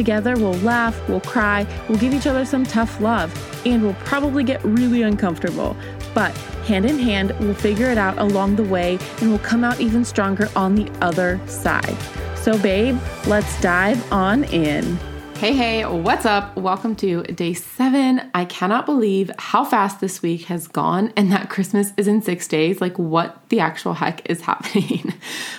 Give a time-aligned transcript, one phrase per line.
[0.00, 3.30] Together, we'll laugh, we'll cry, we'll give each other some tough love,
[3.66, 5.76] and we'll probably get really uncomfortable.
[6.14, 9.78] But hand in hand, we'll figure it out along the way and we'll come out
[9.78, 11.94] even stronger on the other side.
[12.34, 14.98] So, babe, let's dive on in.
[15.40, 16.54] Hey, hey, what's up?
[16.54, 18.30] Welcome to day seven.
[18.34, 22.46] I cannot believe how fast this week has gone and that Christmas is in six
[22.46, 22.82] days.
[22.82, 25.14] Like, what the actual heck is happening?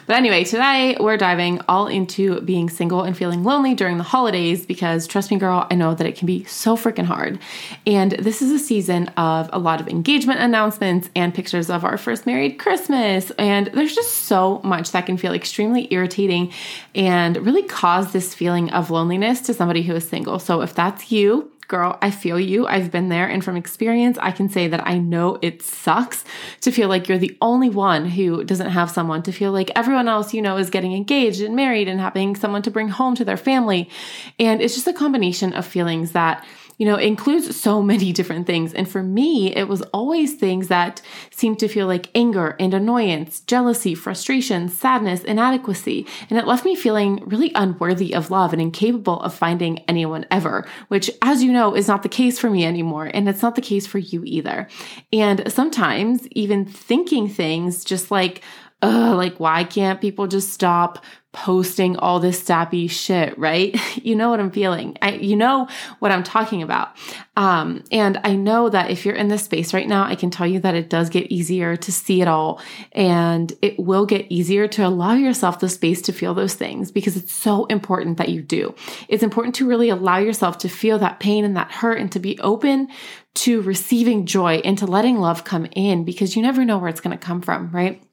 [0.05, 4.67] but anyway, today we're diving all into being single and feeling lonely during the holidays
[4.67, 7.39] because, trust me, girl, I know that it can be so freaking hard.
[7.87, 11.97] And this is a season of a lot of engagement announcements and pictures of our
[11.97, 13.31] first married Christmas.
[13.31, 16.53] And there's just so much that can feel extremely irritating
[16.93, 20.37] and really cause this feeling of loneliness to some somebody who is single.
[20.37, 22.67] So if that's you, girl, I feel you.
[22.67, 23.25] I've been there.
[23.25, 26.25] And from experience, I can say that I know it sucks
[26.59, 30.09] to feel like you're the only one who doesn't have someone, to feel like everyone
[30.09, 33.23] else you know is getting engaged and married and having someone to bring home to
[33.23, 33.89] their family.
[34.37, 36.45] And it's just a combination of feelings that
[36.81, 38.73] you know, includes so many different things.
[38.73, 43.41] And for me, it was always things that seemed to feel like anger and annoyance,
[43.41, 46.07] jealousy, frustration, sadness, inadequacy.
[46.27, 50.67] And it left me feeling really unworthy of love and incapable of finding anyone ever,
[50.87, 53.11] which, as you know, is not the case for me anymore.
[53.13, 54.67] And it's not the case for you either.
[55.13, 58.41] And sometimes even thinking things just like,
[58.81, 63.75] Ugh, like, why can't people just stop posting all this sappy shit, right?
[64.03, 64.97] you know what I'm feeling.
[65.01, 65.67] I, you know
[65.99, 66.89] what I'm talking about.
[67.37, 70.45] Um, and I know that if you're in this space right now, I can tell
[70.45, 72.61] you that it does get easier to see it all.
[72.91, 77.15] And it will get easier to allow yourself the space to feel those things because
[77.15, 78.75] it's so important that you do.
[79.07, 82.19] It's important to really allow yourself to feel that pain and that hurt and to
[82.19, 82.89] be open
[83.33, 86.99] to receiving joy and to letting love come in because you never know where it's
[86.99, 88.03] going to come from, right?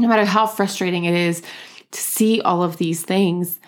[0.00, 1.42] No matter how frustrating it is
[1.90, 3.58] to see all of these things,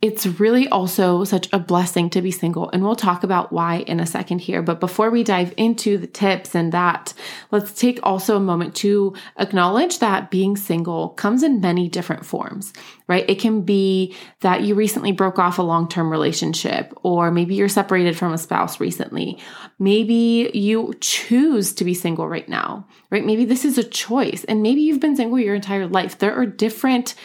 [0.00, 2.70] it's really also such a blessing to be single.
[2.70, 4.62] And we'll talk about why in a second here.
[4.62, 7.12] But before we dive into the tips and that,
[7.50, 12.72] let's take also a moment to acknowledge that being single comes in many different forms,
[13.08, 13.28] right?
[13.28, 17.68] It can be that you recently broke off a long term relationship, or maybe you're
[17.68, 19.40] separated from a spouse recently.
[19.80, 23.26] Maybe you choose to be single right now, right?
[23.26, 26.18] Maybe this is a choice, and maybe you've been single your entire life.
[26.18, 27.16] There are different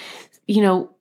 [0.46, 0.93] you know,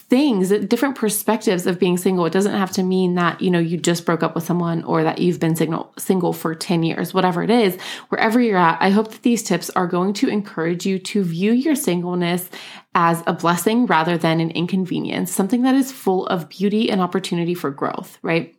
[0.00, 2.26] things, different perspectives of being single.
[2.26, 5.04] It doesn't have to mean that, you know, you just broke up with someone or
[5.04, 8.78] that you've been single, single for 10 years, whatever it is, wherever you're at.
[8.80, 12.50] I hope that these tips are going to encourage you to view your singleness
[12.94, 17.54] as a blessing rather than an inconvenience, something that is full of beauty and opportunity
[17.54, 18.54] for growth, right?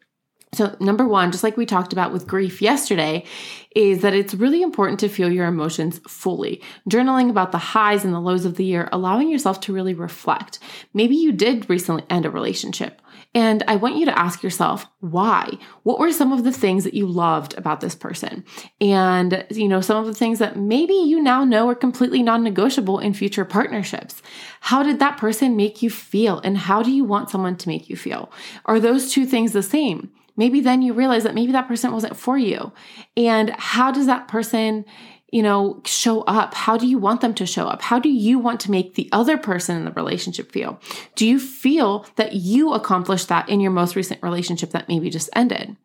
[0.53, 3.23] So, number one, just like we talked about with grief yesterday,
[3.73, 6.61] is that it's really important to feel your emotions fully.
[6.89, 10.59] Journaling about the highs and the lows of the year, allowing yourself to really reflect.
[10.93, 13.01] Maybe you did recently end a relationship.
[13.33, 15.57] And I want you to ask yourself, why?
[15.83, 18.43] What were some of the things that you loved about this person?
[18.81, 22.43] And, you know, some of the things that maybe you now know are completely non
[22.43, 24.21] negotiable in future partnerships.
[24.59, 26.39] How did that person make you feel?
[26.39, 28.29] And how do you want someone to make you feel?
[28.65, 30.11] Are those two things the same?
[30.41, 32.71] Maybe then you realize that maybe that person wasn't for you.
[33.15, 34.85] And how does that person,
[35.31, 36.55] you know, show up?
[36.55, 37.83] How do you want them to show up?
[37.83, 40.79] How do you want to make the other person in the relationship feel?
[41.13, 45.29] Do you feel that you accomplished that in your most recent relationship that maybe just
[45.35, 45.77] ended?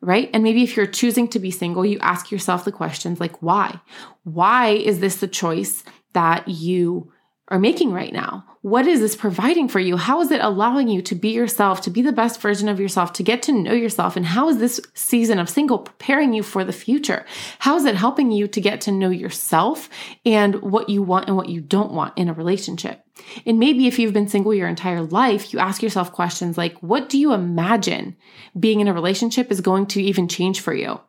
[0.00, 0.30] Right.
[0.32, 3.78] And maybe if you're choosing to be single, you ask yourself the questions like, why?
[4.24, 7.12] Why is this the choice that you
[7.50, 8.44] are making right now?
[8.60, 9.96] What is this providing for you?
[9.96, 13.14] How is it allowing you to be yourself, to be the best version of yourself,
[13.14, 14.16] to get to know yourself?
[14.16, 17.24] And how is this season of single preparing you for the future?
[17.60, 19.88] How is it helping you to get to know yourself
[20.26, 23.02] and what you want and what you don't want in a relationship?
[23.46, 27.08] And maybe if you've been single your entire life, you ask yourself questions like, what
[27.08, 28.16] do you imagine
[28.58, 31.00] being in a relationship is going to even change for you?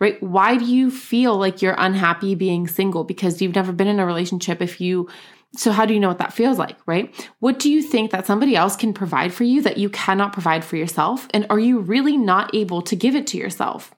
[0.00, 0.20] right?
[0.22, 3.04] Why do you feel like you're unhappy being single?
[3.04, 4.60] Because you've never been in a relationship.
[4.60, 5.08] If you
[5.56, 7.14] so, how do you know what that feels like, right?
[7.38, 10.64] What do you think that somebody else can provide for you that you cannot provide
[10.64, 11.28] for yourself?
[11.32, 13.94] And are you really not able to give it to yourself?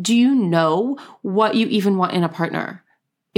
[0.00, 2.84] Do you know what you even want in a partner?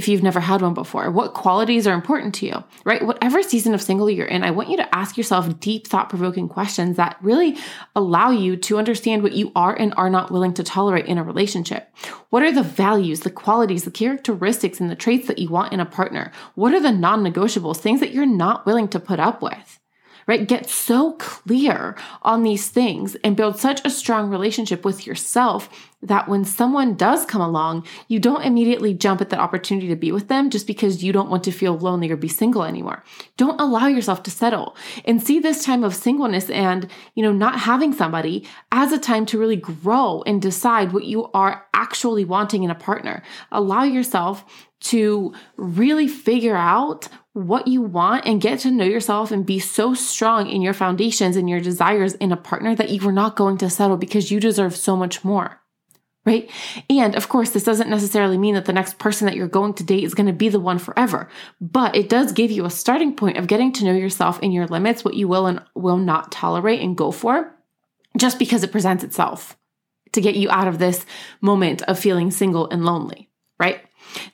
[0.00, 1.10] If you've never had one before?
[1.10, 3.04] What qualities are important to you, right?
[3.04, 6.48] Whatever season of single you're in, I want you to ask yourself deep, thought provoking
[6.48, 7.58] questions that really
[7.94, 11.22] allow you to understand what you are and are not willing to tolerate in a
[11.22, 11.94] relationship.
[12.30, 15.80] What are the values, the qualities, the characteristics, and the traits that you want in
[15.80, 16.32] a partner?
[16.54, 19.79] What are the non negotiables, things that you're not willing to put up with?
[20.26, 20.46] Right?
[20.46, 25.68] Get so clear on these things and build such a strong relationship with yourself
[26.02, 30.12] that when someone does come along, you don't immediately jump at the opportunity to be
[30.12, 33.04] with them just because you don't want to feel lonely or be single anymore.
[33.36, 37.60] Don't allow yourself to settle and see this time of singleness and, you know, not
[37.60, 42.62] having somebody as a time to really grow and decide what you are actually wanting
[42.62, 43.22] in a partner.
[43.52, 44.44] Allow yourself
[44.80, 47.08] to really figure out
[47.46, 51.36] what you want and get to know yourself and be so strong in your foundations
[51.36, 54.40] and your desires in a partner that you are not going to settle because you
[54.40, 55.60] deserve so much more.
[56.26, 56.50] Right.
[56.90, 59.84] And of course, this doesn't necessarily mean that the next person that you're going to
[59.84, 61.30] date is going to be the one forever,
[61.62, 64.66] but it does give you a starting point of getting to know yourself and your
[64.66, 67.56] limits, what you will and will not tolerate and go for
[68.18, 69.56] just because it presents itself
[70.12, 71.06] to get you out of this
[71.40, 73.30] moment of feeling single and lonely.
[73.58, 73.80] Right.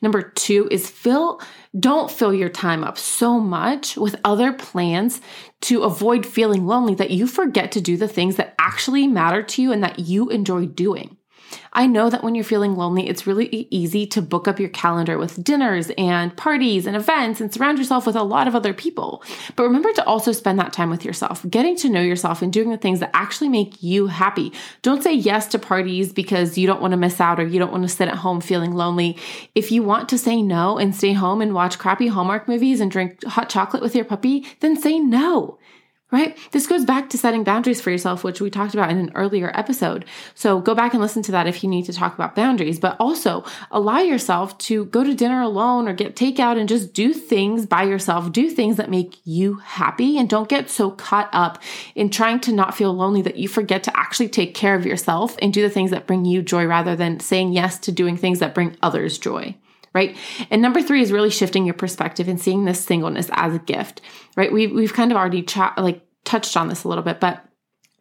[0.00, 1.40] Number two is fill,
[1.78, 5.20] don't fill your time up so much with other plans
[5.62, 9.62] to avoid feeling lonely that you forget to do the things that actually matter to
[9.62, 11.16] you and that you enjoy doing.
[11.76, 15.18] I know that when you're feeling lonely, it's really easy to book up your calendar
[15.18, 19.22] with dinners and parties and events and surround yourself with a lot of other people.
[19.56, 22.70] But remember to also spend that time with yourself, getting to know yourself and doing
[22.70, 24.54] the things that actually make you happy.
[24.80, 27.72] Don't say yes to parties because you don't want to miss out or you don't
[27.72, 29.18] want to sit at home feeling lonely.
[29.54, 32.90] If you want to say no and stay home and watch crappy Hallmark movies and
[32.90, 35.58] drink hot chocolate with your puppy, then say no
[36.12, 36.38] right?
[36.52, 39.50] This goes back to setting boundaries for yourself, which we talked about in an earlier
[39.54, 40.04] episode.
[40.34, 42.96] So go back and listen to that if you need to talk about boundaries, but
[43.00, 47.66] also allow yourself to go to dinner alone or get takeout and just do things
[47.66, 48.30] by yourself.
[48.30, 51.60] Do things that make you happy and don't get so caught up
[51.96, 55.36] in trying to not feel lonely that you forget to actually take care of yourself
[55.42, 58.38] and do the things that bring you joy rather than saying yes to doing things
[58.38, 59.56] that bring others joy
[59.96, 60.14] right?
[60.50, 64.02] And number three is really shifting your perspective and seeing this singleness as a gift,
[64.36, 64.52] right?
[64.52, 67.42] We've, we've kind of already chat, like touched on this a little bit, but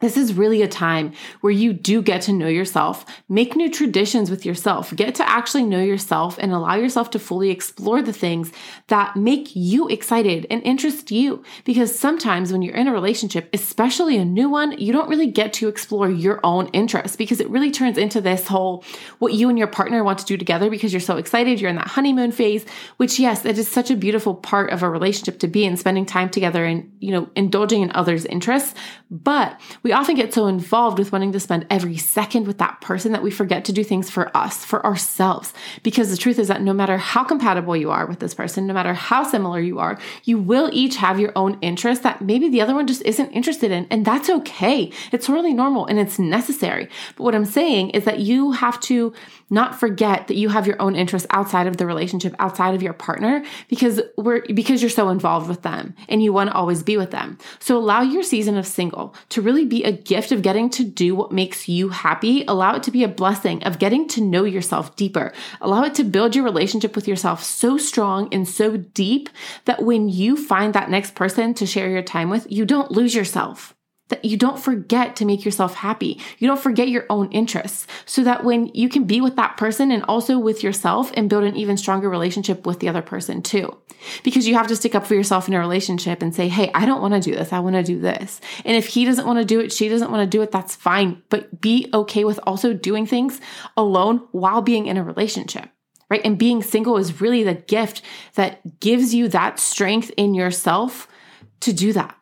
[0.01, 4.29] this is really a time where you do get to know yourself, make new traditions
[4.29, 8.51] with yourself, get to actually know yourself and allow yourself to fully explore the things
[8.87, 11.43] that make you excited and interest you.
[11.63, 15.53] Because sometimes when you're in a relationship, especially a new one, you don't really get
[15.53, 18.83] to explore your own interests because it really turns into this whole
[19.19, 21.61] what you and your partner want to do together because you're so excited.
[21.61, 22.65] You're in that honeymoon phase,
[22.97, 26.05] which, yes, it is such a beautiful part of a relationship to be in, spending
[26.05, 28.73] time together and, you know, indulging in others' interests.
[29.09, 33.11] But we often get so involved with wanting to spend every second with that person
[33.11, 35.53] that we forget to do things for us, for ourselves.
[35.83, 38.73] Because the truth is that no matter how compatible you are with this person, no
[38.73, 42.61] matter how similar you are, you will each have your own interests that maybe the
[42.61, 43.85] other one just isn't interested in.
[43.91, 44.91] And that's okay.
[45.11, 46.89] It's totally normal and it's necessary.
[47.15, 49.13] But what I'm saying is that you have to
[49.51, 52.93] not forget that you have your own interests outside of the relationship, outside of your
[52.93, 56.97] partner, because we're because you're so involved with them and you want to always be
[56.97, 57.37] with them.
[57.59, 61.13] So allow your season of single to really be a gift of getting to do
[61.13, 62.45] what makes you happy.
[62.47, 65.33] Allow it to be a blessing of getting to know yourself deeper.
[65.59, 69.27] Allow it to build your relationship with yourself so strong and so deep
[69.65, 73.13] that when you find that next person to share your time with, you don't lose
[73.13, 73.75] yourself
[74.09, 76.21] that you don't forget to make yourself happy.
[76.37, 79.91] You don't forget your own interests so that when you can be with that person
[79.91, 83.75] and also with yourself and build an even stronger relationship with the other person too.
[84.23, 86.85] Because you have to stick up for yourself in a relationship and say, Hey, I
[86.85, 87.53] don't want to do this.
[87.53, 88.41] I want to do this.
[88.63, 90.75] And if he doesn't want to do it, she doesn't want to do it, that's
[90.75, 91.21] fine.
[91.29, 93.39] But be okay with also doing things
[93.77, 95.69] alone while being in a relationship
[96.09, 96.21] right?
[96.23, 98.01] And being single is really the gift
[98.35, 101.07] that gives you that strength in yourself
[101.61, 102.15] to do that.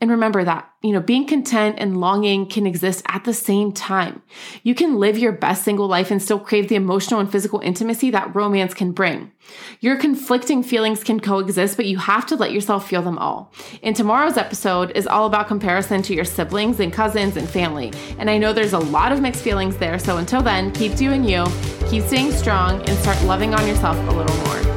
[0.00, 4.22] And remember that, you know, being content and longing can exist at the same time.
[4.62, 8.10] You can live your best single life and still crave the emotional and physical intimacy
[8.10, 9.32] that romance can bring.
[9.80, 13.52] Your conflicting feelings can coexist, but you have to let yourself feel them all.
[13.82, 17.92] And tomorrow's episode is all about comparison to your siblings and cousins and family.
[18.18, 19.98] And I know there's a lot of mixed feelings there.
[19.98, 21.44] So until then, keep doing you,
[21.88, 24.67] keep staying strong, and start loving on yourself a little more.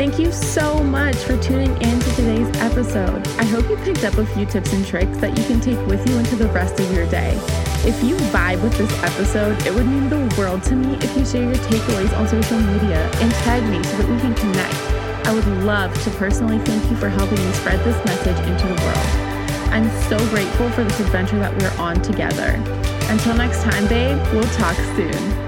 [0.00, 3.28] Thank you so much for tuning in to today's episode.
[3.36, 6.08] I hope you picked up a few tips and tricks that you can take with
[6.08, 7.38] you into the rest of your day.
[7.84, 11.26] If you vibe with this episode, it would mean the world to me if you
[11.26, 15.26] share your takeaways on social media and tag me so that we can connect.
[15.26, 18.82] I would love to personally thank you for helping me spread this message into the
[18.82, 19.68] world.
[19.68, 22.54] I'm so grateful for this adventure that we're on together.
[23.12, 25.39] Until next time, babe, we'll talk soon.